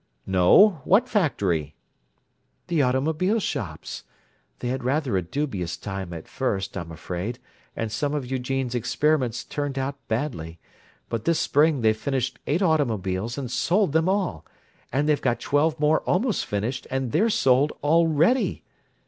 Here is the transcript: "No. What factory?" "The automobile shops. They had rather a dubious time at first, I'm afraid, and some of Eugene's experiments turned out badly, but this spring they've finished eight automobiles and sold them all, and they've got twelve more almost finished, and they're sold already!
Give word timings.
"No. 0.25 0.81
What 0.83 1.07
factory?" 1.07 1.75
"The 2.69 2.81
automobile 2.81 3.39
shops. 3.39 4.03
They 4.57 4.69
had 4.69 4.83
rather 4.83 5.15
a 5.15 5.21
dubious 5.21 5.77
time 5.77 6.11
at 6.11 6.27
first, 6.27 6.75
I'm 6.75 6.91
afraid, 6.91 7.37
and 7.75 7.91
some 7.91 8.15
of 8.15 8.25
Eugene's 8.25 8.73
experiments 8.73 9.43
turned 9.43 9.77
out 9.77 9.97
badly, 10.07 10.57
but 11.07 11.25
this 11.25 11.37
spring 11.37 11.81
they've 11.81 11.95
finished 11.95 12.39
eight 12.47 12.63
automobiles 12.63 13.37
and 13.37 13.51
sold 13.51 13.91
them 13.91 14.09
all, 14.09 14.43
and 14.91 15.07
they've 15.07 15.21
got 15.21 15.39
twelve 15.39 15.79
more 15.79 15.99
almost 16.01 16.47
finished, 16.47 16.87
and 16.89 17.11
they're 17.11 17.29
sold 17.29 17.71
already! 17.83 18.63